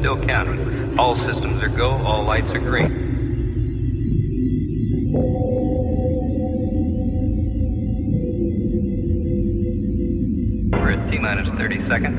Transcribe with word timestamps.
still 0.00 0.24
counting. 0.26 0.98
All 0.98 1.14
systems 1.14 1.62
are 1.62 1.68
go, 1.68 1.90
all 1.90 2.24
lights 2.24 2.48
are 2.48 2.58
green. 2.58 3.08
We're 10.72 10.90
at 10.92 11.10
T 11.10 11.18
minus 11.18 11.48
30 11.58 11.86
seconds. 11.86 12.16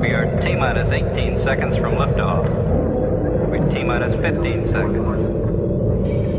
We 0.00 0.08
are 0.10 0.40
T 0.42 0.56
minus 0.56 0.92
18 0.92 1.44
seconds 1.44 1.76
from 1.76 1.94
liftoff. 1.94 2.48
We're 3.48 3.72
T 3.72 3.84
minus 3.84 4.20
15 4.20 4.72
seconds. 4.72 6.31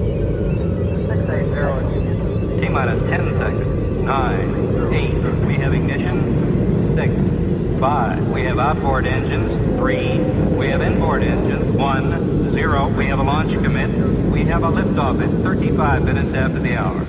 Minus 2.74 3.04
10 3.04 3.38
seconds. 3.38 4.02
9, 4.02 4.94
8, 4.94 5.46
we 5.46 5.54
have 5.62 5.74
ignition. 5.76 6.96
6, 6.96 7.80
5, 7.80 8.34
we 8.34 8.42
have 8.42 8.58
outboard 8.58 9.06
engines. 9.06 9.78
3, 9.78 10.20
we 10.58 10.70
have 10.70 10.82
inboard 10.82 11.22
engines. 11.22 11.70
1, 11.78 12.52
0, 12.52 12.90
we 12.98 13.06
have 13.06 13.20
a 13.20 13.24
launch 13.24 13.54
commit. 13.64 13.92
We 14.32 14.44
have 14.46 14.64
a 14.64 14.72
liftoff 14.72 15.22
at 15.22 15.30
35 15.44 16.04
minutes 16.04 16.34
after 16.34 16.60
the 16.60 16.76
hour. 16.76 17.06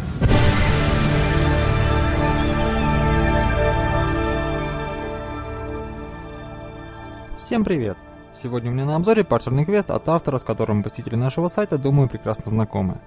Всем 7.38 7.64
привет! 7.64 7.96
Сегодня 8.34 8.70
у 8.70 8.74
меня 8.74 8.84
на 8.84 8.96
обзоре 8.96 9.24
парсерный 9.24 9.64
квест 9.64 9.90
от 9.90 10.06
автора, 10.10 10.36
с 10.36 10.44
которым 10.44 10.82
посетители 10.82 11.16
нашего 11.16 11.48
сайта, 11.48 11.78
думаю, 11.78 12.10
прекрасно 12.10 12.50
знакомы. 12.50 12.98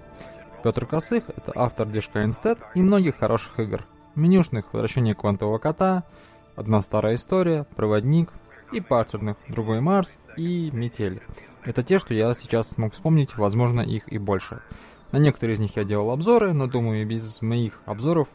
Петр 0.63 0.85
Косых– 0.85 1.23
это 1.35 1.51
автор 1.55 1.87
движка 1.87 2.23
Instead 2.23 2.59
и 2.73 2.81
многих 2.81 3.17
хороших 3.17 3.59
игр. 3.59 3.85
Менюшных 4.15 4.65
«Возвращение 4.73 5.13
квантового 5.13 5.59
кота», 5.59 6.03
«Одна 6.55 6.81
старая 6.81 7.15
история», 7.15 7.65
«Проводник» 7.75 8.29
и 8.71 8.81
парсерных 8.81 9.37
«Другой 9.47 9.79
Марс» 9.79 10.17
и 10.35 10.71
«Метель». 10.71 11.21
Это 11.63 11.83
те, 11.83 11.99
что 11.99 12.13
я 12.13 12.33
сейчас 12.33 12.71
смог 12.71 12.93
вспомнить, 12.93 13.37
возможно, 13.37 13.81
их 13.81 14.11
и 14.11 14.17
больше. 14.17 14.61
На 15.11 15.17
некоторые 15.17 15.55
из 15.55 15.59
них 15.59 15.77
я 15.77 15.83
делал 15.83 16.11
обзоры, 16.11 16.53
но 16.53 16.67
думаю, 16.67 17.05
без 17.07 17.41
моих 17.41 17.79
обзоров 17.85 18.27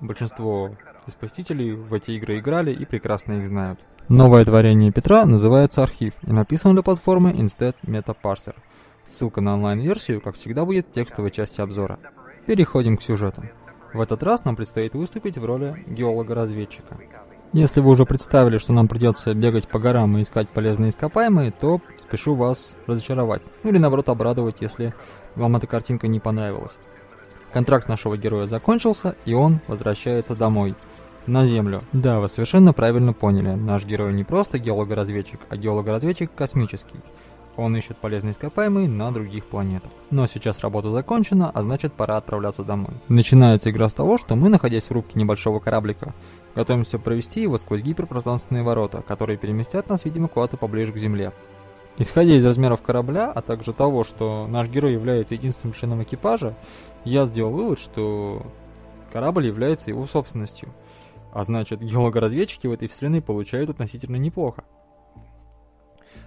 большинство 0.00 0.70
из 1.06 1.14
посетителей 1.14 1.72
в 1.72 1.92
эти 1.94 2.12
игры 2.12 2.38
играли 2.38 2.72
и 2.72 2.84
прекрасно 2.84 3.34
их 3.34 3.46
знают. 3.46 3.80
Новое 4.08 4.44
творение 4.44 4.92
Петра 4.92 5.24
называется 5.24 5.82
«Архив» 5.82 6.12
и 6.22 6.32
написано 6.32 6.74
для 6.74 6.82
платформы 6.82 7.32
Instead 7.32 7.74
Metaparser. 7.84 8.54
Ссылка 9.06 9.40
на 9.40 9.54
онлайн-версию, 9.54 10.20
как 10.20 10.34
всегда, 10.34 10.64
будет 10.64 10.88
в 10.88 10.90
текстовой 10.90 11.30
части 11.30 11.60
обзора. 11.60 11.98
Переходим 12.46 12.96
к 12.96 13.02
сюжету. 13.02 13.42
В 13.92 14.00
этот 14.00 14.22
раз 14.22 14.44
нам 14.44 14.56
предстоит 14.56 14.94
выступить 14.94 15.38
в 15.38 15.44
роли 15.44 15.84
геолога-разведчика. 15.86 16.98
Если 17.52 17.80
вы 17.80 17.90
уже 17.90 18.04
представили, 18.04 18.58
что 18.58 18.72
нам 18.72 18.88
придется 18.88 19.32
бегать 19.32 19.68
по 19.68 19.78
горам 19.78 20.18
и 20.18 20.22
искать 20.22 20.48
полезные 20.48 20.90
ископаемые, 20.90 21.52
то 21.52 21.80
спешу 21.96 22.34
вас 22.34 22.74
разочаровать. 22.86 23.42
Ну 23.62 23.70
или 23.70 23.78
наоборот 23.78 24.08
обрадовать, 24.08 24.56
если 24.60 24.94
вам 25.36 25.56
эта 25.56 25.66
картинка 25.66 26.08
не 26.08 26.20
понравилась. 26.20 26.76
Контракт 27.52 27.88
нашего 27.88 28.18
героя 28.18 28.46
закончился, 28.46 29.16
и 29.24 29.32
он 29.32 29.60
возвращается 29.68 30.34
домой– 30.34 30.74
на 31.26 31.44
Землю. 31.44 31.82
Да, 31.92 32.20
вы 32.20 32.28
совершенно 32.28 32.72
правильно 32.72 33.12
поняли. 33.12 33.54
Наш 33.54 33.84
герой 33.84 34.12
не 34.12 34.24
просто 34.24 34.58
геолого-разведчик, 34.58 35.40
а 35.48 35.56
геолого-разведчик 35.56 36.30
космический. 36.34 37.00
Он 37.56 37.76
ищет 37.76 37.96
полезные 37.96 38.32
ископаемые 38.32 38.88
на 38.88 39.10
других 39.12 39.46
планетах. 39.46 39.90
Но 40.10 40.26
сейчас 40.26 40.60
работа 40.60 40.90
закончена, 40.90 41.50
а 41.50 41.62
значит 41.62 41.92
пора 41.92 42.16
отправляться 42.16 42.64
домой. 42.64 42.92
Начинается 43.08 43.70
игра 43.70 43.88
с 43.88 43.94
того, 43.94 44.18
что 44.18 44.36
мы, 44.36 44.48
находясь 44.48 44.84
в 44.84 44.92
рубке 44.92 45.18
небольшого 45.18 45.58
кораблика, 45.58 46.14
готовимся 46.54 46.98
провести 46.98 47.42
его 47.42 47.58
сквозь 47.58 47.82
гиперпространственные 47.82 48.62
ворота, 48.62 49.02
которые 49.02 49.38
переместят 49.38 49.88
нас, 49.88 50.04
видимо, 50.04 50.28
куда-то 50.28 50.56
поближе 50.56 50.92
к 50.92 50.98
Земле. 50.98 51.32
Исходя 51.98 52.36
из 52.36 52.44
размеров 52.44 52.82
корабля, 52.82 53.32
а 53.34 53.40
также 53.40 53.72
того, 53.72 54.04
что 54.04 54.46
наш 54.48 54.68
герой 54.68 54.92
является 54.92 55.34
единственным 55.34 55.74
членом 55.74 56.02
экипажа, 56.02 56.54
я 57.04 57.24
сделал 57.24 57.52
вывод, 57.52 57.78
что 57.78 58.42
корабль 59.12 59.46
является 59.46 59.90
его 59.90 60.06
собственностью– 60.06 60.68
а 61.36 61.44
значит, 61.44 61.82
геологоразведчики 61.82 62.66
в 62.66 62.72
этой 62.72 62.88
вселенной 62.88 63.20
получают 63.20 63.68
относительно 63.68 64.16
неплохо. 64.16 64.64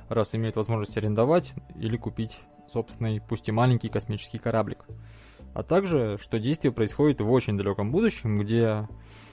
Раз 0.09 0.36
имеют 0.36 0.56
возможность 0.56 0.97
арендовать 0.97 1.53
или 1.75 1.96
купить 1.97 2.42
собственный, 2.68 3.22
пусть 3.22 3.47
и 3.47 3.52
маленький 3.52 3.90
космический 3.90 4.38
кораблик. 4.38 4.86
А 5.53 5.64
также, 5.64 6.18
что 6.22 6.40
действие 6.40 6.72
происходит 6.72 7.22
в 7.22 7.31
очень 7.31 7.58
далеком 7.58 7.92
будущем, 7.92 8.40
где 8.40 8.88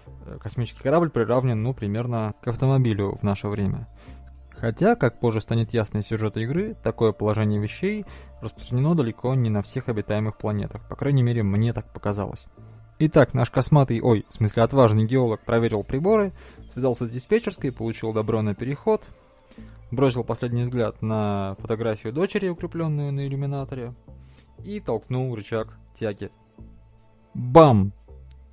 э, 0.06 0.38
космический 0.41 0.82
корабль 0.82 1.10
приравнен, 1.10 1.62
ну, 1.62 1.75
примерно 1.75 2.34
к 2.41 2.48
автомобилю 2.48 3.16
в 3.16 3.22
наше 3.22 3.48
время. 3.48 3.88
Хотя, 4.50 4.97
как 4.97 5.20
позже 5.20 5.41
станет 5.41 5.75
ясно 5.75 5.98
из 5.98 6.06
сюжета 6.06 6.41
игры, 6.41 6.75
такое 6.82 7.12
положение 7.12 7.60
вещей 7.60 8.06
распространено 8.41 8.94
далеко 8.94 9.34
не 9.34 9.50
на 9.50 9.62
всех 9.62 9.88
обитаемых 9.88 10.38
планетах. 10.38 10.88
По 10.88 10.97
крайней 10.97 11.22
мере, 11.22 11.42
мне 11.42 11.75
так 11.75 11.92
показалось. 11.92 12.47
Итак, 12.98 13.34
наш 13.34 13.50
косматый, 13.50 14.00
ой, 14.00 14.25
в 14.26 14.32
смысле 14.32 14.62
отважный 14.62 15.04
геолог 15.04 15.44
проверил 15.44 15.84
приборы, 15.84 16.32
связался 16.72 17.06
с 17.06 17.10
диспетчерской, 17.10 17.70
получил 17.70 18.15
добро 18.15 18.41
на 18.41 18.54
переход, 18.54 19.04
бросил 19.91 20.24
последний 20.24 20.64
взгляд 20.64 21.02
на 21.02 21.56
фотографию 21.60 22.12
дочери, 22.12 22.48
укрепленную 22.48 23.12
на 23.12 23.26
иллюминаторе, 23.26 23.94
и 24.64 24.80
толкнул 24.80 25.34
рычаг 25.34 25.78
тяги. 25.94 26.30
Бам! 27.34 27.92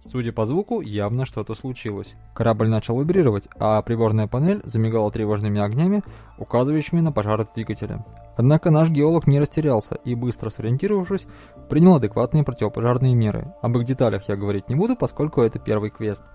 Судя 0.05 0.33
по 0.33 0.43
звуку, 0.43 0.81
явно 0.81 1.25
что-то 1.25 1.55
случилось. 1.55 2.15
Корабль 2.35 2.67
начал 2.67 2.99
вибрировать, 2.99 3.47
а 3.57 3.81
приборная 3.81 4.27
панель 4.27 4.61
замигала 4.65 5.09
тревожными 5.09 5.61
огнями, 5.61 6.03
указывающими 6.37 6.99
на 6.99 7.13
пожар 7.13 7.47
двигателя. 7.55 8.05
Однако 8.35 8.69
наш 8.69 8.89
геолог 8.89 9.27
не 9.27 9.39
растерялся 9.39 9.95
и, 9.95 10.13
быстро 10.13 10.49
сориентировавшись, 10.49 11.25
принял 11.69 11.95
адекватные 11.95 12.43
противопожарные 12.43 13.15
меры. 13.15 13.53
Об 13.61 13.77
их 13.77 13.85
деталях 13.85 14.27
я 14.27 14.35
говорить 14.35 14.67
не 14.67 14.75
буду, 14.75 14.97
поскольку 14.97 15.41
это 15.41 15.57
первый 15.57 15.89
квест. 15.89 16.25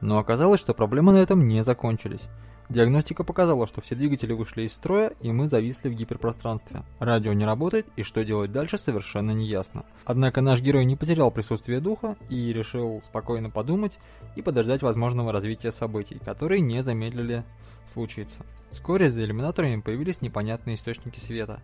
Но 0.00 0.18
оказалось, 0.18 0.60
что 0.60 0.74
проблемы 0.74 1.12
на 1.12 1.18
этом 1.18 1.46
не 1.46 1.62
закончились. 1.62 2.28
Диагностика 2.68 3.22
показала, 3.22 3.66
что 3.66 3.80
все 3.80 3.94
двигатели 3.94 4.32
вышли 4.32 4.62
из 4.62 4.72
строя, 4.72 5.12
и 5.20 5.30
мы 5.30 5.46
зависли 5.46 5.88
в 5.88 5.94
гиперпространстве. 5.94 6.82
Радио 6.98 7.32
не 7.32 7.44
работает, 7.44 7.86
и 7.94 8.02
что 8.02 8.24
делать 8.24 8.50
дальше 8.50 8.76
совершенно 8.76 9.30
не 9.30 9.46
ясно. 9.46 9.84
Однако 10.04 10.40
наш 10.40 10.60
герой 10.60 10.84
не 10.84 10.96
потерял 10.96 11.30
присутствие 11.30 11.80
духа 11.80 12.16
и 12.28 12.52
решил 12.52 13.00
спокойно 13.04 13.50
подумать 13.50 13.98
и 14.34 14.42
подождать 14.42 14.82
возможного 14.82 15.30
развития 15.30 15.70
событий, 15.70 16.18
которые 16.24 16.60
не 16.60 16.82
замедлили 16.82 17.44
случиться. 17.92 18.44
Вскоре 18.68 19.10
за 19.10 19.24
иллюминаторами 19.24 19.80
появились 19.80 20.20
непонятные 20.20 20.74
источники 20.74 21.20
света. 21.20 21.60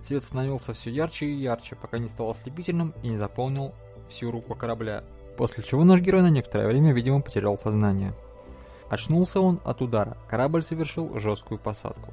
Свет 0.00 0.24
становился 0.24 0.72
все 0.72 0.90
ярче 0.90 1.26
и 1.26 1.34
ярче, 1.34 1.76
пока 1.76 1.98
не 1.98 2.08
стал 2.08 2.30
ослепительным 2.30 2.94
и 3.02 3.08
не 3.08 3.18
заполнил 3.18 3.74
всю 4.08 4.30
руку 4.30 4.54
корабля, 4.54 5.04
после 5.40 5.64
чего 5.64 5.84
наш 5.84 6.02
герой 6.02 6.20
на 6.20 6.28
некоторое 6.28 6.66
время, 6.66 6.92
видимо, 6.92 7.22
потерял 7.22 7.56
сознание. 7.56 8.12
Очнулся 8.90 9.40
он 9.40 9.58
от 9.64 9.80
удара, 9.80 10.18
корабль 10.28 10.60
совершил 10.60 11.18
жесткую 11.18 11.58
посадку. 11.58 12.12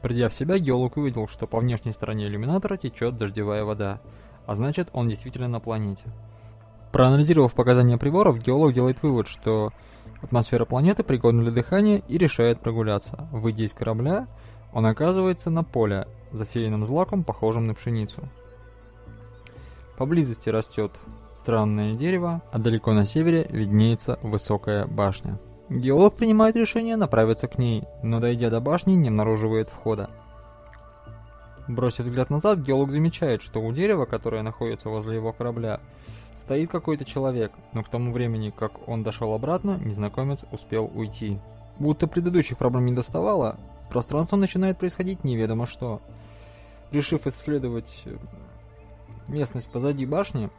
Придя 0.00 0.30
в 0.30 0.32
себя, 0.32 0.58
геолог 0.58 0.96
увидел, 0.96 1.28
что 1.28 1.46
по 1.46 1.58
внешней 1.58 1.92
стороне 1.92 2.26
иллюминатора 2.26 2.78
течет 2.78 3.18
дождевая 3.18 3.64
вода, 3.64 4.00
а 4.46 4.54
значит 4.54 4.88
он 4.94 5.10
действительно 5.10 5.46
на 5.48 5.60
планете. 5.60 6.04
Проанализировав 6.90 7.52
показания 7.52 7.98
приборов, 7.98 8.38
геолог 8.38 8.72
делает 8.72 9.02
вывод, 9.02 9.26
что 9.28 9.74
атмосфера 10.22 10.64
планеты 10.64 11.02
пригодна 11.02 11.42
для 11.42 11.52
дыхания 11.52 11.98
и 12.08 12.16
решает 12.16 12.60
прогуляться. 12.60 13.28
Выйдя 13.30 13.64
из 13.64 13.74
корабля, 13.74 14.26
он 14.72 14.86
оказывается 14.86 15.50
на 15.50 15.64
поле, 15.64 16.08
засеянном 16.32 16.86
злаком, 16.86 17.24
похожим 17.24 17.66
на 17.66 17.74
пшеницу. 17.74 18.26
Поблизости 19.98 20.48
растет 20.48 20.92
странное 21.38 21.94
дерево, 21.94 22.42
а 22.50 22.58
далеко 22.58 22.92
на 22.92 23.04
севере 23.04 23.46
виднеется 23.48 24.18
высокая 24.22 24.86
башня. 24.86 25.38
Геолог 25.70 26.16
принимает 26.16 26.56
решение 26.56 26.96
направиться 26.96 27.46
к 27.46 27.58
ней, 27.58 27.84
но 28.02 28.20
дойдя 28.20 28.50
до 28.50 28.60
башни, 28.60 28.92
не 28.92 29.08
обнаруживает 29.08 29.68
входа. 29.68 30.10
Бросив 31.68 32.06
взгляд 32.06 32.30
назад, 32.30 32.60
геолог 32.60 32.90
замечает, 32.90 33.42
что 33.42 33.60
у 33.60 33.72
дерева, 33.72 34.04
которое 34.04 34.42
находится 34.42 34.88
возле 34.88 35.16
его 35.16 35.32
корабля, 35.32 35.80
стоит 36.34 36.70
какой-то 36.70 37.04
человек, 37.04 37.52
но 37.72 37.82
к 37.82 37.88
тому 37.88 38.12
времени, 38.12 38.52
как 38.56 38.88
он 38.88 39.02
дошел 39.02 39.32
обратно, 39.32 39.78
незнакомец 39.78 40.44
успел 40.50 40.90
уйти. 40.92 41.38
Будто 41.78 42.06
предыдущих 42.06 42.58
проблем 42.58 42.86
не 42.86 42.94
доставало, 42.94 43.58
с 43.82 43.86
пространством 43.86 44.40
начинает 44.40 44.78
происходить 44.78 45.22
неведомо 45.22 45.66
что. 45.66 46.00
Решив 46.90 47.26
исследовать 47.26 48.04
местность 49.28 49.70
позади 49.70 50.06
башни, 50.06 50.50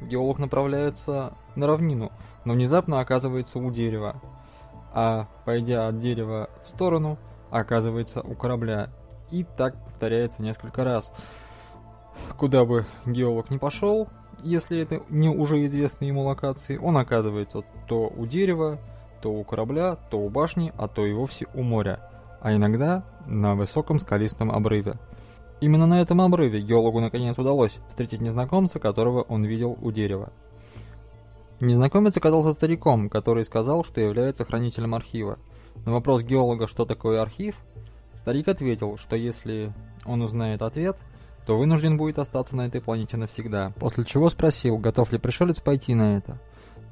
геолог 0.00 0.38
направляется 0.38 1.34
на 1.54 1.66
равнину, 1.66 2.10
но 2.44 2.54
внезапно 2.54 3.00
оказывается 3.00 3.58
у 3.58 3.70
дерева, 3.70 4.20
а 4.92 5.28
пойдя 5.44 5.88
от 5.88 5.98
дерева 5.98 6.50
в 6.64 6.68
сторону, 6.68 7.18
оказывается 7.50 8.20
у 8.22 8.34
корабля. 8.34 8.90
И 9.30 9.44
так 9.44 9.82
повторяется 9.84 10.42
несколько 10.42 10.84
раз. 10.84 11.12
куда 12.36 12.64
бы 12.64 12.84
геолог 13.06 13.50
не 13.50 13.58
пошел, 13.58 14.08
если 14.42 14.80
это 14.80 15.02
не 15.08 15.28
уже 15.28 15.64
известные 15.64 16.08
ему 16.08 16.22
локации, 16.22 16.76
он 16.76 16.98
оказывается 16.98 17.62
то 17.86 18.08
у 18.08 18.26
дерева, 18.26 18.78
то 19.20 19.32
у 19.32 19.44
корабля, 19.44 19.96
то 20.10 20.18
у 20.18 20.28
башни, 20.28 20.72
а 20.76 20.88
то 20.88 21.06
и 21.06 21.12
вовсе 21.12 21.46
у 21.54 21.62
моря, 21.62 22.10
а 22.40 22.52
иногда 22.52 23.04
на 23.26 23.54
высоком 23.54 23.98
скалистом 23.98 24.50
обрыве. 24.50 24.94
Именно 25.62 25.86
на 25.86 26.00
этом 26.00 26.20
обрыве 26.20 26.60
геологу 26.60 26.98
наконец 26.98 27.38
удалось 27.38 27.78
встретить 27.88 28.20
незнакомца, 28.20 28.80
которого 28.80 29.22
он 29.22 29.44
видел 29.44 29.78
у 29.80 29.92
дерева. 29.92 30.32
Незнакомец 31.60 32.16
оказался 32.16 32.50
стариком, 32.50 33.08
который 33.08 33.44
сказал, 33.44 33.84
что 33.84 34.00
является 34.00 34.44
хранителем 34.44 34.92
архива. 34.92 35.38
На 35.86 35.92
вопрос 35.92 36.24
геолога, 36.24 36.66
что 36.66 36.84
такое 36.84 37.22
архив, 37.22 37.54
старик 38.12 38.48
ответил, 38.48 38.96
что 38.96 39.14
если 39.14 39.72
он 40.04 40.22
узнает 40.22 40.62
ответ, 40.62 40.98
то 41.46 41.56
вынужден 41.56 41.96
будет 41.96 42.18
остаться 42.18 42.56
на 42.56 42.66
этой 42.66 42.80
планете 42.80 43.16
навсегда, 43.16 43.72
после 43.78 44.04
чего 44.04 44.30
спросил, 44.30 44.78
готов 44.78 45.12
ли 45.12 45.18
пришелец 45.18 45.60
пойти 45.60 45.94
на 45.94 46.16
это. 46.16 46.40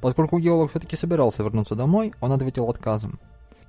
Поскольку 0.00 0.38
геолог 0.38 0.70
все-таки 0.70 0.94
собирался 0.94 1.42
вернуться 1.42 1.74
домой, 1.74 2.14
он 2.20 2.30
ответил 2.30 2.70
отказом. 2.70 3.18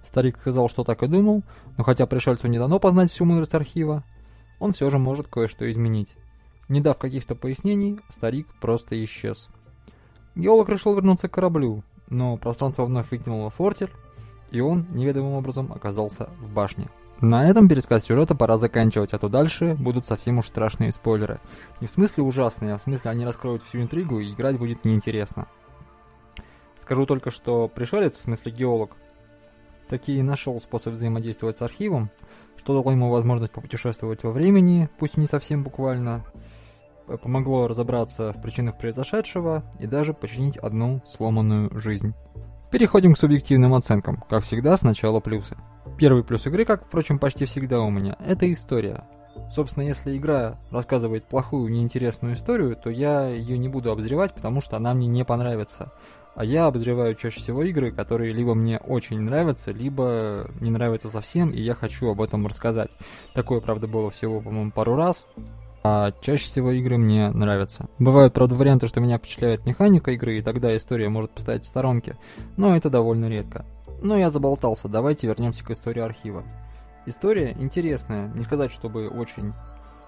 Старик 0.04 0.38
сказал, 0.40 0.70
что 0.70 0.84
так 0.84 1.02
и 1.02 1.08
думал, 1.08 1.42
но 1.76 1.84
хотя 1.84 2.06
пришельцу 2.06 2.48
не 2.50 2.60
дано 2.60 2.78
познать 2.78 3.10
всю 3.10 3.26
мудрость 3.26 3.56
архива, 3.56 4.04
он 4.62 4.74
все 4.74 4.90
же 4.90 5.00
может 5.00 5.28
кое-что 5.28 5.70
изменить. 5.70 6.16
Не 6.70 6.80
дав 6.80 6.98
каких-то 6.98 7.36
пояснений, 7.36 8.00
старик 8.10 8.48
просто 8.62 9.04
исчез. 9.04 9.50
Геолог 10.36 10.70
решил 10.70 10.94
вернуться 10.94 11.28
к 11.28 11.34
кораблю, 11.34 11.84
но 12.10 12.38
пространство 12.38 12.86
вновь 12.86 13.10
выкинуло 13.12 13.50
фортель, 13.50 13.90
и 14.52 14.62
он 14.62 14.86
неведомым 14.92 15.34
образом 15.34 15.74
оказался 15.74 16.30
в 16.40 16.54
башне. 16.54 16.90
На 17.22 17.50
этом 17.50 17.68
пересказ 17.68 18.04
сюжета 18.04 18.36
пора 18.36 18.58
заканчивать, 18.58 19.14
а 19.14 19.20
то 19.20 19.30
дальше 19.30 19.76
будут 19.80 20.08
совсем 20.08 20.38
уж 20.38 20.46
страшные 20.46 20.92
спойлеры. 20.92 21.40
Не 21.80 21.88
в 21.88 21.92
смысле 21.92 22.24
ужасные, 22.24 22.74
а 22.76 22.78
в 22.78 22.82
смысле 22.82 23.12
они 23.12 23.26
раскроют 23.26 23.64
всю 23.64 23.82
интригу 23.82 24.20
и 24.20 24.32
играть 24.32 24.58
будет 24.58 24.86
неинтересно. 24.86 25.48
Скажу 26.78 27.06
только, 27.06 27.32
что 27.32 27.68
пришелец, 27.68 28.16
в 28.16 28.22
смысле 28.22 28.52
геолог, 28.52 28.96
таки 29.92 30.22
нашел 30.22 30.60
способ 30.62 30.94
взаимодействовать 30.94 31.58
с 31.58 31.62
архивом, 31.62 32.10
что 32.56 32.74
дало 32.74 32.92
ему 32.92 33.12
возможность 33.12 33.52
попутешествовать 33.52 34.24
во 34.24 34.32
времени, 34.32 34.90
пусть 34.98 35.18
не 35.18 35.28
совсем 35.28 35.64
буквально, 35.64 36.24
помогло 37.22 37.68
разобраться 37.68 38.32
в 38.32 38.42
причинах 38.42 38.78
произошедшего 38.78 39.64
и 39.80 39.88
даже 39.88 40.14
починить 40.14 40.58
одну 40.58 41.02
сломанную 41.06 41.78
жизнь. 41.78 42.14
Переходим 42.72 43.14
к 43.14 43.18
субъективным 43.18 43.74
оценкам. 43.74 44.24
Как 44.30 44.44
всегда, 44.44 44.78
сначала 44.78 45.20
плюсы. 45.20 45.58
Первый 45.98 46.24
плюс 46.24 46.48
игры, 46.48 46.64
как, 46.64 46.86
впрочем, 46.86 47.20
почти 47.20 47.44
всегда 47.44 47.82
у 47.82 47.90
меня, 47.90 48.16
это 48.26 48.50
история. 48.50 49.04
Собственно, 49.50 49.84
если 49.84 50.16
игра 50.16 50.58
рассказывает 50.72 51.26
плохую, 51.26 51.70
неинтересную 51.70 52.36
историю, 52.36 52.78
то 52.78 52.90
я 52.90 53.28
ее 53.28 53.58
не 53.58 53.68
буду 53.68 53.92
обозревать, 53.92 54.34
потому 54.34 54.62
что 54.62 54.78
она 54.78 54.94
мне 54.94 55.08
не 55.08 55.26
понравится. 55.26 55.92
А 56.34 56.46
я 56.46 56.66
обозреваю 56.66 57.16
чаще 57.16 57.40
всего 57.40 57.64
игры, 57.64 57.92
которые 57.92 58.34
либо 58.34 58.56
мне 58.56 58.78
очень 58.78 59.20
нравятся, 59.20 59.72
либо 59.72 60.48
не 60.62 60.70
нравятся 60.72 61.10
совсем, 61.10 61.50
и 61.50 61.62
я 61.62 61.76
хочу 61.76 62.10
об 62.10 62.22
этом 62.22 62.48
рассказать. 62.48 62.92
Такое, 63.34 63.60
правда, 63.60 63.88
было 63.88 64.10
всего, 64.12 64.40
по-моему, 64.40 64.72
пару 64.72 64.96
раз. 64.96 65.26
А 65.84 66.12
чаще 66.22 66.46
всего 66.46 66.72
игры 66.72 66.98
мне 66.98 67.32
нравятся. 67.32 67.90
Бывают, 67.98 68.34
правда, 68.34 68.56
варианты, 68.56 68.88
что 68.88 69.02
меня 69.02 69.18
впечатляет 69.18 69.66
механика 69.66 70.12
игры, 70.12 70.38
и 70.38 70.42
тогда 70.42 70.76
история 70.78 71.10
может 71.10 71.32
поставить 71.32 71.64
в 71.64 71.68
сторонке, 71.68 72.18
но 72.56 72.76
это 72.76 72.90
довольно 72.90 73.28
редко. 73.28 73.66
Но 74.02 74.16
я 74.16 74.30
заболтался, 74.30 74.88
давайте 74.88 75.28
вернемся 75.28 75.66
к 75.66 75.72
истории 75.72 76.02
архива. 76.02 76.44
История 77.08 77.56
интересная, 77.60 78.32
не 78.36 78.44
сказать, 78.44 78.72
чтобы 78.72 79.08
очень 79.10 79.54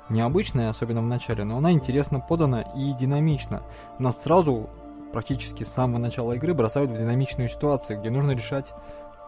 необычная, 0.09 0.69
особенно 0.69 1.01
в 1.01 1.07
начале, 1.07 1.43
но 1.43 1.57
она 1.57 1.71
интересно 1.71 2.19
подана 2.19 2.61
и 2.61 2.93
динамична. 2.93 3.63
Нас 3.97 4.21
сразу, 4.21 4.69
практически 5.13 5.63
с 5.63 5.69
самого 5.69 5.99
начала 5.99 6.33
игры, 6.33 6.53
бросают 6.53 6.91
в 6.91 6.97
динамичную 6.97 7.47
ситуацию, 7.47 7.99
где 7.99 8.09
нужно 8.09 8.31
решать 8.31 8.73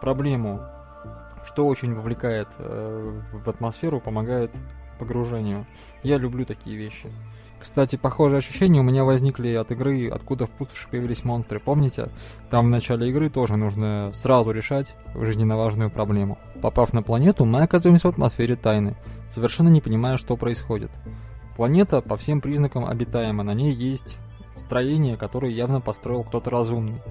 проблему, 0.00 0.60
что 1.46 1.66
очень 1.66 1.94
вовлекает 1.94 2.48
э, 2.58 3.20
в 3.32 3.48
атмосферу, 3.48 4.00
помогает 4.00 4.50
погружению. 4.98 5.64
Я 6.02 6.18
люблю 6.18 6.44
такие 6.44 6.76
вещи. 6.76 7.10
Кстати, 7.58 7.96
похожие 7.96 8.38
ощущения 8.38 8.80
у 8.80 8.82
меня 8.82 9.04
возникли 9.04 9.54
от 9.54 9.70
игры 9.72 10.10
«Откуда 10.10 10.46
в 10.46 10.50
пустоши 10.50 10.88
появились 10.88 11.24
монстры». 11.24 11.58
Помните? 11.58 12.10
Там 12.50 12.66
в 12.66 12.70
начале 12.70 13.08
игры 13.08 13.30
тоже 13.30 13.56
нужно 13.56 14.10
сразу 14.12 14.50
решать 14.50 14.94
жизненно 15.14 15.56
важную 15.56 15.90
проблему. 15.90 16.38
Попав 16.60 16.92
на 16.92 17.02
планету, 17.02 17.44
мы 17.44 17.62
оказываемся 17.62 18.08
в 18.08 18.12
атмосфере 18.12 18.56
тайны, 18.56 18.96
совершенно 19.26 19.68
не 19.68 19.80
понимая, 19.80 20.16
что 20.16 20.36
происходит. 20.36 20.90
Планета 21.56 22.02
по 22.02 22.16
всем 22.16 22.40
признакам 22.40 22.84
обитаема, 22.84 23.42
на 23.42 23.54
ней 23.54 23.72
есть 23.72 24.18
строение, 24.56 25.16
которое 25.16 25.52
явно 25.52 25.80
построил 25.80 26.24
кто-то 26.24 26.50
разумный. 26.50 27.02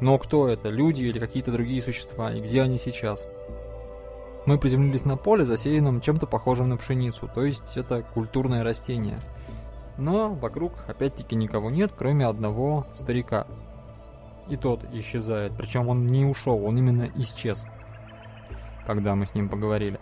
Но 0.00 0.18
кто 0.18 0.48
это, 0.48 0.68
люди 0.68 1.04
или 1.04 1.18
какие-то 1.18 1.52
другие 1.52 1.82
существа, 1.82 2.32
и 2.32 2.40
где 2.40 2.62
они 2.62 2.78
сейчас? 2.78 3.26
Мы 4.46 4.58
приземлились 4.58 5.04
на 5.04 5.16
поле, 5.16 5.44
засеянном 5.44 6.00
чем-то 6.00 6.26
похожим 6.26 6.68
на 6.68 6.76
пшеницу, 6.76 7.28
то 7.34 7.44
есть 7.44 7.76
это 7.76 8.02
культурное 8.02 8.62
растение. 8.62 9.18
Но 9.98 10.32
вокруг 10.32 10.72
опять-таки 10.86 11.34
никого 11.34 11.70
нет, 11.70 11.92
кроме 11.96 12.26
одного 12.26 12.86
старика. 12.94 13.46
И 14.48 14.56
тот 14.56 14.84
исчезает, 14.92 15.52
причем 15.58 15.88
он 15.88 16.06
не 16.06 16.24
ушел, 16.24 16.64
он 16.64 16.78
именно 16.78 17.10
исчез, 17.16 17.66
когда 18.86 19.14
мы 19.14 19.26
с 19.26 19.34
ним 19.34 19.48
поговорили. 19.48 19.98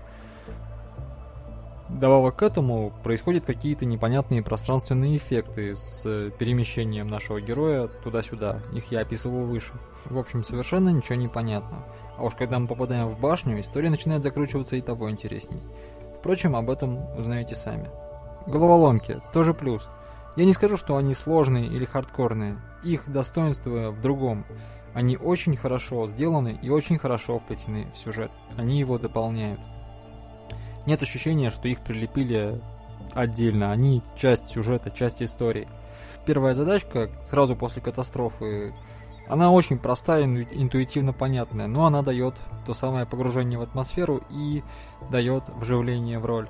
Добавок 1.88 2.36
к 2.36 2.42
этому 2.42 2.92
происходят 3.04 3.44
какие-то 3.44 3.84
непонятные 3.84 4.42
пространственные 4.42 5.16
эффекты 5.18 5.76
с 5.76 6.02
перемещением 6.36 7.06
нашего 7.06 7.40
героя 7.40 7.86
туда-сюда. 7.86 8.60
Их 8.72 8.90
я 8.90 9.00
описывал 9.00 9.44
выше. 9.44 9.72
В 10.06 10.18
общем, 10.18 10.42
совершенно 10.42 10.88
ничего 10.88 11.14
не 11.14 11.28
понятно. 11.28 11.84
А 12.18 12.24
уж 12.24 12.34
когда 12.34 12.58
мы 12.58 12.66
попадаем 12.66 13.08
в 13.08 13.20
башню, 13.20 13.60
история 13.60 13.90
начинает 13.90 14.24
закручиваться 14.24 14.74
и 14.74 14.80
того 14.80 15.10
интересней. 15.10 15.60
Впрочем, 16.18 16.56
об 16.56 16.70
этом 16.70 16.98
узнаете 17.16 17.54
сами. 17.54 17.88
Головоломки– 18.48 19.20
тоже 19.32 19.54
плюс. 19.54 19.88
Я 20.34 20.44
не 20.44 20.54
скажу, 20.54 20.76
что 20.76 20.96
они 20.96 21.14
сложные 21.14 21.66
или 21.66 21.84
хардкорные. 21.84 22.58
Их 22.82 23.10
достоинство 23.10 23.90
в 23.90 24.00
другом. 24.00 24.44
Они 24.92 25.16
очень 25.16 25.56
хорошо 25.56 26.06
сделаны 26.08 26.58
и 26.60 26.68
очень 26.68 26.98
хорошо 26.98 27.38
вплетены 27.38 27.92
в 27.94 27.98
сюжет. 27.98 28.32
Они 28.56 28.78
его 28.78 28.98
дополняют. 28.98 29.60
Нет 30.86 31.02
ощущения, 31.02 31.50
что 31.50 31.68
их 31.68 31.80
прилепили 31.80 32.60
отдельно. 33.12 33.72
Они 33.72 34.02
часть 34.16 34.48
сюжета, 34.48 34.90
часть 34.90 35.22
истории. 35.22 35.68
Первая 36.24 36.54
задачка 36.54 37.10
сразу 37.24 37.54
после 37.54 37.82
катастрофы 37.82 38.72
она 39.28 39.50
очень 39.50 39.78
простая, 39.78 40.24
интуитивно 40.24 41.12
понятная, 41.12 41.66
но 41.66 41.86
она 41.86 42.02
дает 42.02 42.34
то 42.64 42.72
самое 42.72 43.06
погружение 43.06 43.58
в 43.58 43.62
атмосферу 43.62 44.22
и 44.30 44.62
дает 45.10 45.44
вживление 45.56 46.18
в 46.18 46.26
роль. 46.26 46.48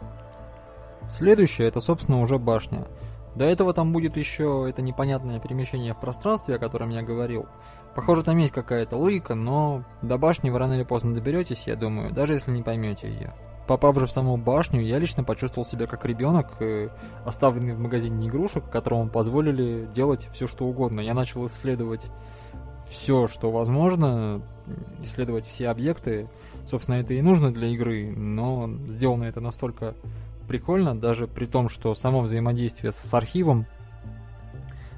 Следующее 1.06 1.68
это, 1.68 1.80
собственно, 1.80 2.20
уже 2.20 2.38
башня. 2.38 2.86
До 3.34 3.44
этого 3.44 3.72
там 3.74 3.92
будет 3.92 4.16
еще 4.16 4.66
это 4.68 4.82
непонятное 4.82 5.38
перемещение 5.38 5.92
в 5.92 6.00
пространстве, 6.00 6.56
о 6.56 6.58
котором 6.58 6.90
я 6.90 7.02
говорил. 7.02 7.46
Похоже, 7.94 8.24
там 8.24 8.38
есть 8.38 8.52
какая-то 8.52 8.96
логика, 8.96 9.34
но 9.34 9.84
до 10.02 10.18
башни 10.18 10.50
вы 10.50 10.58
рано 10.58 10.74
или 10.74 10.84
поздно 10.84 11.14
доберетесь, 11.14 11.66
я 11.66 11.76
думаю, 11.76 12.12
даже 12.12 12.32
если 12.32 12.50
не 12.50 12.62
поймете 12.62 13.08
ее. 13.08 13.34
Попав 13.66 13.98
же 13.98 14.06
в 14.06 14.12
саму 14.12 14.36
башню, 14.36 14.80
я 14.80 14.98
лично 14.98 15.24
почувствовал 15.24 15.66
себя 15.66 15.86
как 15.86 16.04
ребенок, 16.04 16.60
э, 16.60 16.88
оставленный 17.24 17.74
в 17.74 17.80
магазине 17.80 18.28
игрушек, 18.28 18.68
которому 18.70 19.08
позволили 19.08 19.88
делать 19.94 20.28
все 20.32 20.46
что 20.46 20.66
угодно. 20.66 21.00
Я 21.00 21.14
начал 21.14 21.44
исследовать 21.46 22.10
все, 22.88 23.26
что 23.26 23.50
возможно, 23.50 24.40
исследовать 25.02 25.46
все 25.46 25.68
объекты. 25.68 26.28
Собственно, 26.66 26.96
это 26.96 27.14
и 27.14 27.22
нужно 27.22 27.52
для 27.52 27.68
игры, 27.68 28.12
но 28.14 28.70
сделано 28.86 29.24
это 29.24 29.40
настолько 29.40 29.94
прикольно, 30.46 30.96
даже 30.96 31.26
при 31.26 31.46
том, 31.46 31.68
что 31.68 31.94
само 31.94 32.20
взаимодействие 32.20 32.92
с 32.92 33.14
архивом 33.14 33.66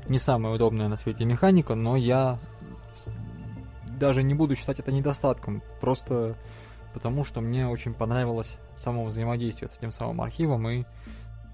не 0.09 0.19
самая 0.19 0.55
удобная 0.55 0.89
на 0.89 0.97
свете 0.97 1.25
механика, 1.25 1.75
но 1.75 1.97
я 1.97 2.39
даже 3.99 4.23
не 4.23 4.35
буду 4.35 4.55
считать 4.57 4.79
это 4.79 4.93
недостатком, 4.93 5.63
просто 5.81 6.37
потому 6.95 7.25
что 7.25 7.41
мне 7.41 7.69
очень 7.69 7.95
понравилось 7.95 8.59
само 8.77 9.05
взаимодействие 9.05 9.69
с 9.69 9.79
этим 9.79 9.91
самым 9.91 10.21
архивом 10.21 10.69
и 10.69 10.85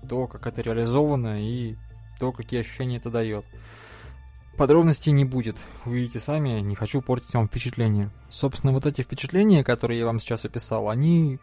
то, 0.09 0.26
как 0.26 0.47
это 0.47 0.62
реализовано 0.62 1.43
и 1.43 1.76
то, 2.19 2.33
какие 2.33 2.61
ощущения 2.61 2.99
это 2.99 3.11
дает. 3.11 3.45
Подробностей 4.57 5.11
не 5.11 5.25
будет, 5.25 5.57
увидите 5.85 6.21
сами, 6.21 6.61
не 6.61 6.76
хочу 6.76 7.03
портить 7.03 7.35
вам 7.35 7.49
впечатление. 7.49 8.11
Собственно, 8.29 8.73
вот 8.73 8.87
эти 8.87 9.03
впечатления, 9.03 9.64
которые 9.64 9.99
я 9.99 10.07
вам 10.07 10.21
сейчас 10.21 10.45
описал, 10.45 10.88
они 10.88 11.41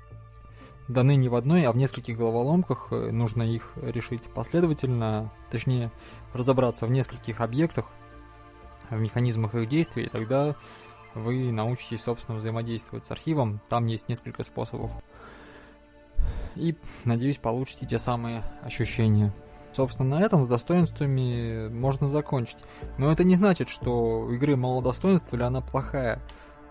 даны 0.87 1.15
не 1.15 1.29
в 1.29 1.35
одной, 1.35 1.65
а 1.65 1.71
в 1.71 1.77
нескольких 1.77 2.17
головоломках. 2.17 2.87
Э, 2.91 3.11
нужно 3.11 3.43
их 3.43 3.73
решить 3.81 4.23
последовательно, 4.33 5.31
точнее, 5.49 5.91
разобраться 6.33 6.85
в 6.85 6.91
нескольких 6.91 7.41
объектах, 7.41 7.85
в 8.89 8.99
механизмах 8.99 9.55
их 9.55 9.67
действий, 9.67 10.05
и 10.05 10.09
тогда 10.09 10.55
вы 11.15 11.51
научитесь, 11.51 12.03
собственно, 12.03 12.37
взаимодействовать 12.37 13.05
с 13.05 13.11
архивом. 13.11 13.61
Там 13.69 13.85
есть 13.85 14.09
несколько 14.09 14.43
способов. 14.43 14.91
И, 16.55 16.75
надеюсь, 17.05 17.37
получите 17.37 17.85
те 17.85 17.97
самые 17.97 18.43
ощущения. 18.61 19.33
Собственно, 19.73 20.17
на 20.17 20.23
этом 20.23 20.43
с 20.43 20.49
достоинствами 20.49 21.69
можно 21.69 22.07
закончить. 22.07 22.57
Но 22.97 23.11
это 23.11 23.23
не 23.23 23.35
значит, 23.35 23.69
что 23.69 24.21
у 24.21 24.31
игры 24.31 24.55
мало 24.55 24.81
достоинств 24.81 25.33
или 25.33 25.43
она 25.43 25.61
плохая. 25.61 26.21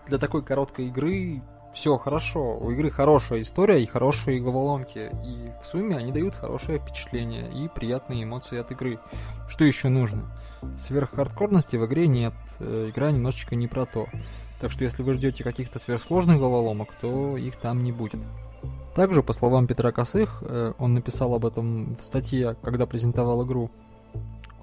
Для 0.07 0.17
такой 0.17 0.43
короткой 0.43 0.87
игры 0.87 1.41
все 1.73 1.97
хорошо. 1.97 2.57
У 2.57 2.71
игры 2.71 2.89
хорошая 2.89 3.41
история 3.41 3.81
и 3.81 3.85
хорошие 3.85 4.41
головоломки. 4.41 5.11
И 5.23 5.51
в 5.61 5.65
сумме 5.65 5.97
они 5.97 6.11
дают 6.11 6.35
хорошее 6.35 6.79
впечатление 6.79 7.49
и 7.51 7.67
приятные 7.67 8.23
эмоции 8.23 8.59
от 8.59 8.71
игры. 8.71 8.99
Что 9.47 9.63
еще 9.63 9.89
нужно? 9.89 10.31
Сверххардкорности 10.77 11.75
в 11.75 11.85
игре 11.85 12.07
нет. 12.07 12.33
Э, 12.59 12.89
игра 12.89 13.11
немножечко 13.11 13.55
не 13.55 13.67
про 13.67 13.85
то. 13.85 14.07
Так 14.59 14.71
что 14.71 14.83
если 14.83 15.01
вы 15.01 15.13
ждете 15.15 15.43
каких-то 15.43 15.79
сверхсложных 15.79 16.37
головоломок, 16.37 16.93
то 17.01 17.35
их 17.37 17.55
там 17.55 17.83
не 17.83 17.91
будет. 17.91 18.19
Также, 18.95 19.23
по 19.23 19.33
словам 19.33 19.67
Петра 19.67 19.91
Косых, 19.91 20.43
э, 20.45 20.73
он 20.77 20.93
написал 20.93 21.33
об 21.33 21.45
этом 21.45 21.95
в 21.95 22.03
статье, 22.03 22.55
когда 22.61 22.85
презентовал 22.85 23.45
игру. 23.45 23.71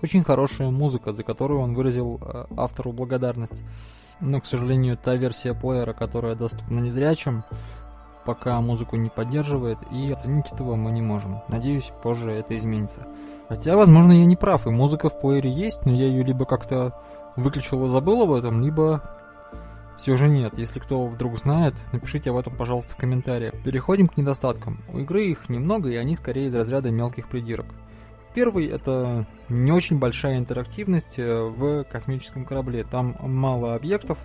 Очень 0.03 0.23
хорошая 0.23 0.71
музыка, 0.71 1.12
за 1.12 1.25
которую 1.25 1.61
он 1.61 1.75
выразил 1.75 2.21
э, 2.21 2.45
автору 2.57 2.93
благодарность. 2.93 3.65
Но, 4.20 4.40
к 4.40 4.46
сожалению, 4.46 4.96
та 4.96 5.14
версия 5.14 5.54
плеера, 5.54 5.92
которая 5.92 6.34
доступна 6.34 6.80
незрячим, 6.80 7.44
пока 8.25 8.60
музыку 8.60 8.96
не 8.96 9.10
поддерживает, 9.10 9.78
и 9.90 10.10
оценить 10.10 10.52
этого 10.52 10.76
мы 10.76 10.90
не 10.90 11.00
можем. 11.00 11.40
Надеюсь, 11.48 11.92
позже 12.02 12.32
это 12.32 12.56
изменится. 12.56 13.06
Хотя, 13.48 13.76
возможно, 13.76 14.12
я 14.12 14.26
не 14.26 14.37
прав, 14.37 14.66
и 14.66 14.70
музыка 14.70 15.08
в 15.08 15.20
плеере 15.20 15.50
есть, 15.50 15.87
но 15.87 15.92
я 15.92 16.06
ее 16.06 16.22
либо 16.22 16.44
как-то 16.44 17.00
выключил 17.37 17.84
и 17.84 17.88
забыл 17.88 18.22
об 18.22 18.32
этом, 18.32 18.60
либо 18.62 19.02
все 19.96 20.16
же 20.16 20.28
нет. 20.28 20.58
Если 20.58 20.78
кто 20.80 21.06
вдруг 21.06 21.38
знает, 21.38 21.75
напишите 21.92 22.30
об 22.30 22.37
этом, 22.37 22.54
пожалуйста, 22.56 22.94
в 22.94 22.96
комментариях. 22.96 23.54
Переходим 23.64 24.08
к 24.08 24.16
недостаткам. 24.16 24.80
У 24.92 24.98
игры 24.98 25.26
их 25.26 25.48
немного, 25.48 25.88
и 25.88 25.96
они 25.96 26.14
скорее 26.14 26.46
из 26.46 26.54
разряда 26.54 26.90
мелких 26.90 27.28
придирок. 27.28 27.66
Первый— 28.38 28.66
это 28.68 29.26
не 29.49 29.73
очень 29.73 29.99
большая 29.99 30.38
интерактивность 30.38 31.18
э, 31.18 31.42
в 31.42 31.83
космическом 31.83 32.45
корабле. 32.45 32.85
Там 32.85 33.16
мало 33.21 33.75
объектов, 33.75 34.16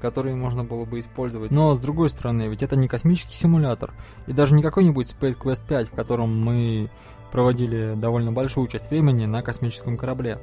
которые 0.00 0.34
можно 0.34 0.64
было 0.64 0.84
бы 0.84 0.98
использовать. 0.98 1.52
Но, 1.52 1.72
с 1.72 1.78
другой 1.78 2.08
стороны, 2.08 2.48
ведь 2.48 2.64
это 2.64 2.74
не 2.74 2.88
космический 2.88 3.36
симулятор. 3.36 3.92
И 4.26 4.32
даже 4.32 4.56
не 4.56 4.64
какой-нибудь 4.64 5.14
Space 5.14 5.38
Quest 5.40 5.68
5, 5.68 5.90
в 5.90 5.92
котором 5.92 6.36
мы 6.36 6.90
проводили 7.30 7.94
довольно 7.94 8.32
большую 8.32 8.66
часть 8.66 8.90
времени 8.90 9.26
на 9.26 9.42
космическом 9.42 9.96
корабле. 9.96 10.40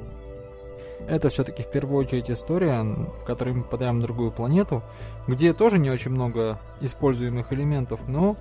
Это 1.06 1.28
все-таки 1.28 1.63
в 1.63 1.70
первую 1.70 1.98
очередь 1.98 2.32
история, 2.32 2.82
в 2.82 3.25
которой 3.25 3.56
мы 3.56 3.63
попадаем 3.63 4.00
на 4.00 4.06
другую 4.06 4.32
планету, 4.32 4.84
где 5.28 5.52
тоже 5.52 5.80
не 5.80 5.90
очень 5.90 6.12
много 6.12 6.62
используемых 6.80 7.52
элементов, 7.52 8.08
но 8.08 8.38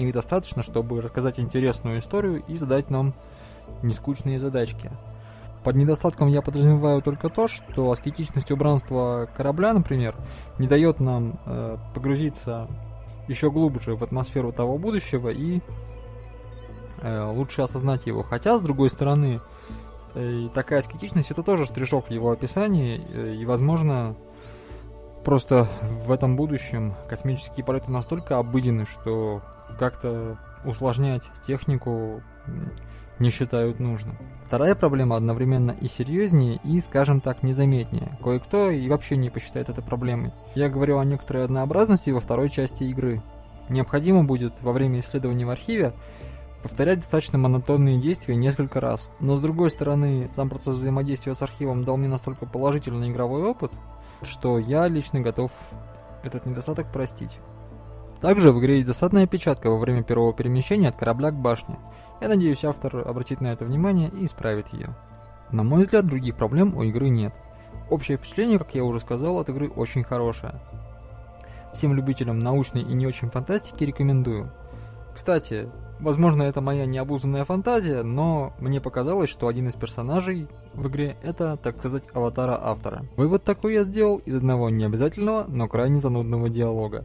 их 0.00 0.12
достаточно, 0.12 0.62
чтобы 0.62 1.00
рассказать 1.00 1.38
интересную 1.38 1.98
историю 1.98 2.42
и 2.46 2.56
задать 2.56 2.90
нам 2.90 3.14
нескучные 3.82 4.38
задачки. 4.38 4.90
Под 5.64 5.76
недостатком 5.76 6.28
я 6.28 6.40
подразумеваю 6.40 7.02
только 7.02 7.28
то, 7.28 7.46
что 7.46 7.90
аскетичность 7.90 8.50
убранства 8.50 9.28
корабля, 9.36 9.74
например, 9.74 10.16
не 10.58 10.66
дает 10.66 11.00
нам 11.00 11.38
э, 11.44 11.76
погрузиться 11.94 12.66
еще 13.28 13.50
глубже 13.50 13.94
в 13.94 14.02
атмосферу 14.02 14.52
того 14.52 14.78
будущего 14.78 15.28
и 15.28 15.60
э, 17.02 17.30
лучше 17.30 17.62
осознать 17.62 18.06
его. 18.06 18.22
Хотя, 18.22 18.56
с 18.58 18.62
другой 18.62 18.88
стороны, 18.88 19.40
э, 20.14 20.48
такая 20.54 20.78
аскетичность 20.78 21.30
это 21.30 21.42
тоже 21.42 21.66
штришок 21.66 22.08
в 22.08 22.10
его 22.10 22.30
описании, 22.30 23.00
э, 23.08 23.34
и, 23.34 23.44
возможно, 23.44 24.16
просто 25.24 25.68
в 26.04 26.10
этом 26.10 26.36
будущем 26.36 26.94
космические 27.08 27.64
полеты 27.64 27.90
настолько 27.90 28.38
обыденны, 28.38 28.86
что 28.86 29.42
как-то 29.78 30.38
усложнять 30.64 31.22
технику 31.46 32.22
не 33.18 33.28
считают 33.28 33.78
нужным. 33.78 34.16
Вторая 34.46 34.74
проблема 34.74 35.16
одновременно 35.16 35.72
и 35.72 35.86
серьезнее, 35.86 36.58
и, 36.64 36.80
скажем 36.80 37.20
так, 37.20 37.42
незаметнее. 37.42 38.18
Кое-кто 38.22 38.70
и 38.70 38.88
вообще 38.88 39.16
не 39.16 39.30
посчитает 39.30 39.68
это 39.68 39.82
проблемой. 39.82 40.32
Я 40.54 40.68
говорю 40.68 40.98
о 40.98 41.04
некоторой 41.04 41.44
однообразности 41.44 42.10
во 42.10 42.20
второй 42.20 42.48
части 42.48 42.84
игры. 42.84 43.22
Необходимо 43.68 44.24
будет 44.24 44.60
во 44.62 44.72
время 44.72 44.98
исследования 44.98 45.46
в 45.46 45.50
архиве 45.50 45.92
повторять 46.62 47.00
достаточно 47.00 47.38
монотонные 47.38 48.00
действия 48.00 48.36
несколько 48.36 48.80
раз. 48.80 49.08
Но 49.20 49.36
с 49.36 49.40
другой 49.40 49.70
стороны, 49.70 50.28
сам 50.28 50.48
процесс 50.48 50.76
взаимодействия 50.76 51.34
с 51.34 51.42
архивом 51.42 51.84
дал 51.84 51.96
мне 51.96 52.08
настолько 52.08 52.46
положительный 52.46 53.10
игровой 53.10 53.42
опыт, 53.44 53.72
что 54.22 54.58
я 54.58 54.88
лично 54.88 55.20
готов 55.20 55.50
этот 56.22 56.46
недостаток 56.46 56.90
простить. 56.92 57.38
Также 58.20 58.52
в 58.52 58.60
игре 58.60 58.76
есть 58.76 58.86
досадная 58.86 59.24
опечатка 59.24 59.70
во 59.70 59.78
время 59.78 60.02
первого 60.02 60.34
перемещения 60.34 60.88
от 60.88 60.96
корабля 60.96 61.30
к 61.30 61.34
башне. 61.34 61.78
Я 62.20 62.28
надеюсь, 62.28 62.64
автор 62.64 63.08
обратит 63.08 63.40
на 63.40 63.48
это 63.48 63.64
внимание 63.64 64.10
и 64.10 64.26
исправит 64.26 64.68
ее. 64.72 64.94
На 65.50 65.62
мой 65.62 65.82
взгляд, 65.82 66.06
других 66.06 66.36
проблем 66.36 66.76
у 66.76 66.82
игры 66.82 67.08
нет. 67.08 67.34
Общее 67.88 68.18
впечатление, 68.18 68.58
как 68.58 68.74
я 68.74 68.84
уже 68.84 69.00
сказал, 69.00 69.38
от 69.38 69.48
игры 69.48 69.68
очень 69.70 70.04
хорошее. 70.04 70.60
Всем 71.72 71.94
любителям 71.94 72.38
научной 72.38 72.82
и 72.82 72.92
не 72.92 73.06
очень 73.06 73.30
фантастики 73.30 73.84
рекомендую. 73.84 74.52
Кстати, 75.14 75.68
возможно 75.98 76.42
это 76.42 76.60
моя 76.60 76.86
необузанная 76.86 77.44
фантазия, 77.44 78.02
но 78.02 78.54
мне 78.58 78.80
показалось, 78.80 79.30
что 79.30 79.48
один 79.48 79.68
из 79.68 79.74
персонажей 79.74 80.48
в 80.74 80.88
игре 80.88 81.16
это, 81.22 81.56
так 81.56 81.78
сказать, 81.78 82.04
аватара 82.12 82.58
автора. 82.60 83.04
Вывод 83.16 83.44
такой 83.44 83.74
я 83.74 83.84
сделал 83.84 84.18
из 84.18 84.36
одного 84.36 84.70
необязательного, 84.70 85.44
но 85.48 85.68
крайне 85.68 85.98
занудного 85.98 86.48
диалога. 86.48 87.04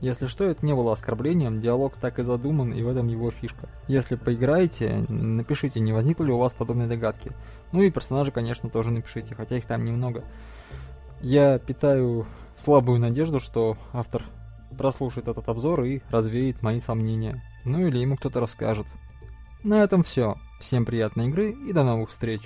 Если 0.00 0.26
что, 0.26 0.44
это 0.44 0.64
не 0.64 0.74
было 0.74 0.92
оскорблением, 0.92 1.58
диалог 1.58 1.94
так 1.96 2.18
и 2.18 2.22
задуман, 2.22 2.72
и 2.72 2.82
в 2.82 2.88
этом 2.88 3.08
его 3.08 3.30
фишка. 3.30 3.68
Если 3.88 4.16
поиграете, 4.16 5.06
напишите, 5.08 5.80
не 5.80 5.92
возникло 5.92 6.24
ли 6.24 6.32
у 6.32 6.38
вас 6.38 6.52
подобные 6.52 6.86
догадки. 6.86 7.32
Ну 7.72 7.80
и 7.80 7.90
персонажи, 7.90 8.30
конечно, 8.30 8.68
тоже 8.68 8.90
напишите, 8.90 9.34
хотя 9.34 9.56
их 9.56 9.64
там 9.64 9.84
немного. 9.84 10.22
Я 11.22 11.58
питаю 11.58 12.26
слабую 12.56 13.00
надежду, 13.00 13.40
что 13.40 13.78
автор 13.94 14.24
прослушает 14.76 15.28
этот 15.28 15.48
обзор 15.48 15.84
и 15.84 16.02
развеет 16.10 16.62
мои 16.62 16.78
сомнения. 16.78 17.42
Ну 17.64 17.86
или 17.86 17.98
ему 17.98 18.16
кто-то 18.16 18.40
расскажет. 18.40 18.86
На 19.64 19.82
этом 19.82 20.02
все. 20.02 20.36
Всем 20.60 20.84
приятной 20.84 21.28
игры 21.28 21.50
и 21.50 21.72
до 21.72 21.82
новых 21.82 22.10
встреч. 22.10 22.42